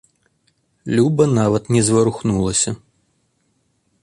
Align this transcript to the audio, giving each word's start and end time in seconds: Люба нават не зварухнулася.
Люба 0.99 1.27
нават 1.39 1.69
не 1.75 1.81
зварухнулася. 1.91 2.71